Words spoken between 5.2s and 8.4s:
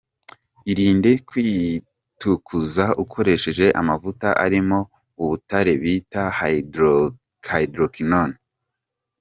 ubutare bita hydroquinones.